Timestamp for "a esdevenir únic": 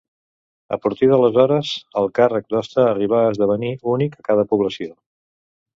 3.27-4.19